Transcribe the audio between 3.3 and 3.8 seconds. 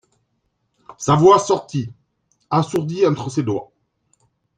doigts.